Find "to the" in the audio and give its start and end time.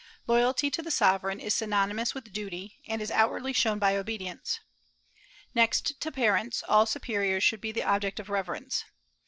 0.71-0.89